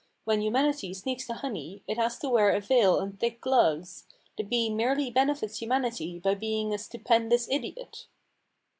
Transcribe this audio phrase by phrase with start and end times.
[0.23, 4.07] When humanity sneaks the honey it has to wear a veil and thick gloves.
[4.35, 8.07] The bee merely benefits humanity by being a stupendous idiot."